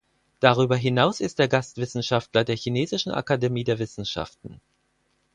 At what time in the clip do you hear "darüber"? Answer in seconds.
0.39-0.75